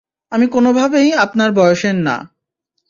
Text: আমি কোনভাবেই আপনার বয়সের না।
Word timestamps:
আমি 0.31 0.45
কোনভাবেই 0.47 1.09
আপনার 1.15 1.49
বয়সের 1.51 1.97
না। 2.01 2.15